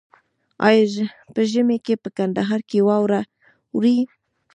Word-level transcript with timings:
آیا 0.67 0.85
په 1.33 1.41
ژمي 1.51 1.77
کې 1.85 1.93
په 2.03 2.09
کندهار 2.17 2.61
کې 2.69 2.79
واوره 2.87 3.21
اوري؟ 3.73 3.97